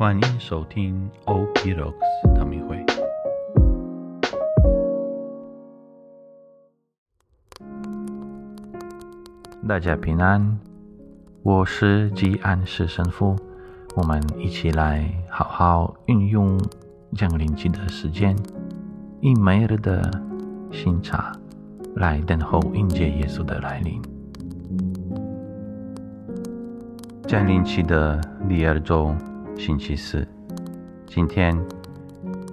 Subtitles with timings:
[0.00, 2.82] 欢迎收听 OP Rocks 唐明会。
[9.68, 10.58] 大家平安，
[11.42, 13.36] 我是吉安市神父。
[13.94, 16.58] 我们一起来好好运用
[17.14, 18.34] 降临期的时间，
[19.20, 20.10] 以每日的
[20.72, 21.30] 新茶
[21.96, 24.00] 来等候迎接耶稣的来临。
[27.28, 29.14] 降临期的第二周，
[29.60, 30.26] 星期四，
[31.06, 31.54] 今天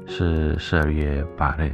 [0.06, 1.74] 是十二月八日，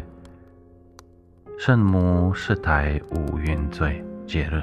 [1.57, 4.61] 圣母世台无原罪节日。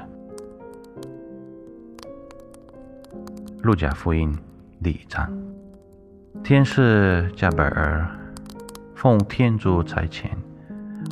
[3.62, 4.32] 路加福音
[4.80, 5.28] 第一章，
[6.44, 8.08] 天使加贝尔
[8.94, 10.28] 奉天主差遣，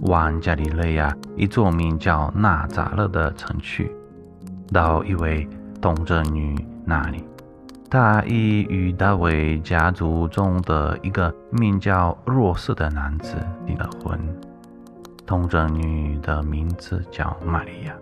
[0.02, 3.90] 往加利利亚一座名叫纳扎勒的城去，
[4.72, 5.48] 到一位
[5.82, 7.27] 童贞女那里。
[7.90, 13.36] 他已与大卫家族中的一个名叫若瑟的男子
[13.66, 14.18] 订了婚。
[15.24, 17.94] 童贞女的名字叫玛利亚。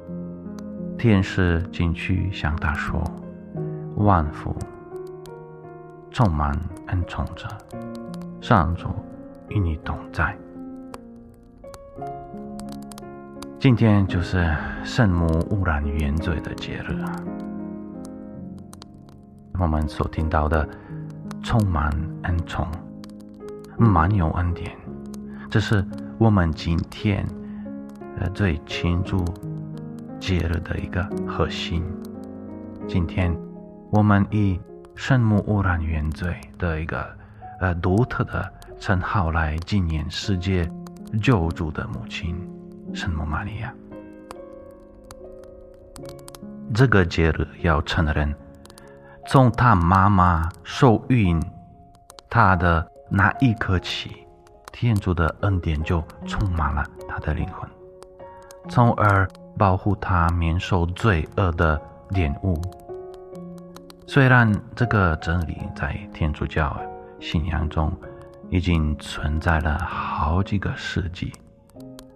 [0.98, 3.03] 天使进去向他说。
[3.97, 4.55] 万福
[6.11, 6.55] 充满
[6.89, 7.48] 恩宠者，
[8.42, 8.89] 上主
[9.48, 10.37] 与你同在。
[13.59, 17.03] 今天就是圣母污染原罪的节日！
[19.59, 20.69] 我们所听到的
[21.43, 21.91] 充满
[22.23, 22.67] 恩宠、
[23.77, 24.77] 满有恩典，
[25.51, 25.85] 这是
[26.19, 27.27] 我们今天
[28.19, 29.25] 呃最庆祝
[30.21, 31.85] 节日的一个核心。
[32.87, 33.37] 今天。
[33.89, 34.59] 我们以
[34.97, 37.09] 圣母污染原罪的一个
[37.61, 40.69] 呃独特的称号来纪念世界
[41.23, 42.37] 救主的母亲
[42.93, 43.73] 圣母玛利亚。
[46.75, 48.35] 这个节日要承认，
[49.29, 51.43] 从他妈妈受孕
[52.31, 54.25] 他的那一刻起，
[54.73, 57.69] 天主的恩典就充满了他的灵魂，
[58.69, 59.29] 从而
[59.59, 62.61] 保护他免受罪恶的玷污。
[64.07, 66.81] 虽然这个真理在天主教
[67.19, 67.92] 信仰中
[68.48, 71.33] 已经存在了好几个世纪，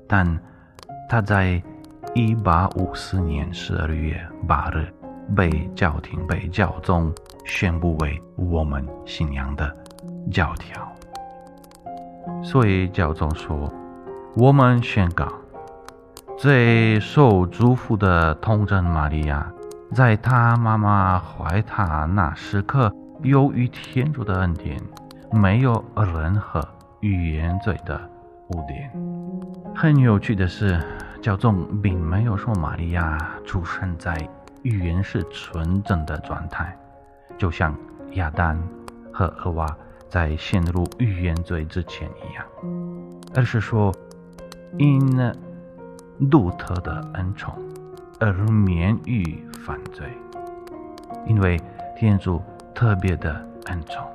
[0.07, 0.41] 但
[1.09, 1.61] 他在
[2.15, 4.93] 一八五四年十二月八日
[5.35, 7.13] 被教廷、被教宗
[7.45, 9.77] 宣布为我们信仰的
[10.31, 10.91] 教条。
[12.43, 13.73] 所以教宗说
[14.37, 15.27] ：“我们宣告，
[16.39, 19.51] 最受祝福的童贞玛利亚。”
[19.93, 24.81] 在他妈妈怀他那时刻，由于天主的恩典，
[25.33, 26.65] 没有任何
[27.01, 28.01] 语言罪的
[28.51, 28.89] 污点。
[29.75, 30.81] 很有趣的是，
[31.21, 34.17] 教宗并没有说玛利亚出生在
[34.63, 36.77] 预言是纯正的状态，
[37.39, 37.77] 就像
[38.13, 38.61] 亚当
[39.13, 39.67] 和厄娃
[40.09, 42.45] 在陷入预言罪之前一样，
[43.35, 43.95] 而是说
[44.79, 45.01] 因
[46.31, 47.55] 独特的恩宠。
[48.23, 50.07] 而免于犯罪，
[51.27, 51.59] 因为
[51.97, 52.43] 天主
[52.75, 54.07] 特别的恩宠，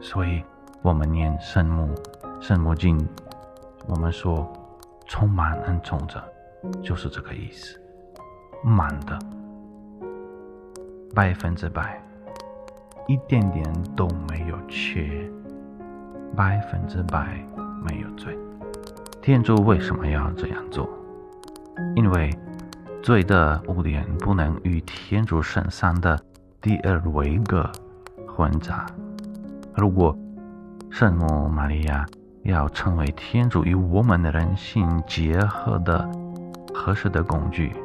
[0.00, 0.42] 所以
[0.80, 1.94] 我们念圣母
[2.40, 3.06] 圣母经，
[3.86, 4.50] 我们说
[5.06, 6.24] 充满恩宠者，
[6.82, 7.78] 就是这个意思，
[8.62, 9.18] 满的，
[11.14, 12.02] 百分之百，
[13.06, 13.64] 一点点
[13.94, 15.30] 都没有缺，
[16.34, 17.38] 百分之百
[17.86, 18.36] 没有罪。
[19.22, 20.88] 天主为什么要这样做？
[21.94, 22.30] 因为。
[23.02, 26.18] 罪的污点不能与天主身上的
[26.58, 27.70] 第二位格
[28.26, 28.86] 混杂。
[29.76, 30.16] 如果
[30.88, 32.06] 圣母玛利亚
[32.44, 36.10] 要成为天主与我们的人性结合的
[36.72, 37.76] 合适的工具，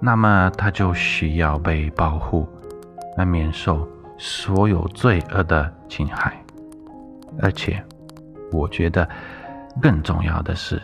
[0.00, 2.46] 那么他就需要被保护，
[3.16, 3.86] 来免受
[4.16, 6.40] 所有罪恶的侵害。
[7.40, 7.84] 而且，
[8.52, 9.08] 我觉得
[9.80, 10.80] 更重要的是。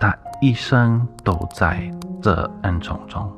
[0.00, 1.88] 他一生都在
[2.20, 3.30] 这恩宠中，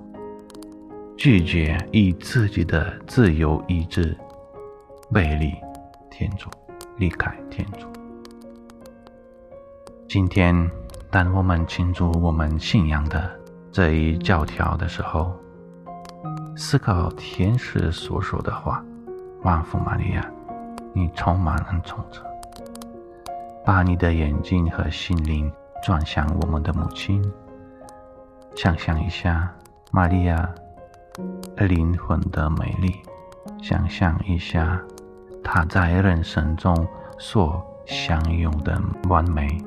[1.15, 4.17] 拒绝以自己的自由意志
[5.13, 5.53] 背离
[6.11, 6.49] 天主，
[6.97, 7.87] 离开天主。
[10.09, 10.71] 今天，
[11.11, 13.31] 当我们庆祝我们信仰的
[13.75, 15.35] 这一教条的时候，
[16.57, 18.81] 思考天使所说的话
[19.43, 20.25] ：“万福玛利亚，
[20.93, 22.23] 你充满恩宠者，
[23.67, 25.51] 把你的眼睛和心灵。”
[25.83, 27.21] 转向我们的母亲，
[28.55, 29.53] 想象一下
[29.91, 30.49] 玛利亚
[31.57, 33.03] 灵魂的美丽，
[33.61, 34.81] 想象一下
[35.43, 36.75] 她在人生中
[37.19, 38.81] 所享有的
[39.11, 39.63] 完美、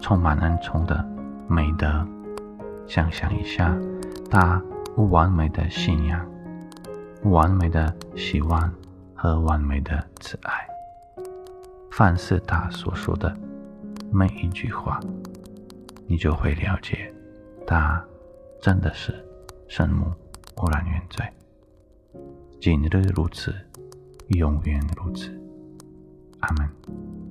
[0.00, 1.04] 充满恩宠的
[1.46, 2.06] 美德，
[2.88, 3.78] 想象一下
[4.30, 4.60] 他
[4.96, 6.26] 不完美的信仰、
[7.22, 8.72] 不完美的希望
[9.14, 10.66] 和完美的慈爱。
[11.92, 13.36] 凡是他所说的
[14.10, 14.98] 每一句话，
[16.06, 17.12] 你就会了解，
[17.66, 18.02] 他
[18.62, 19.14] 真的是
[19.68, 20.06] 圣母
[20.56, 21.26] 无染原罪。
[22.60, 23.54] 今日如此，
[24.28, 25.30] 永远如此。
[26.40, 27.27] 阿门。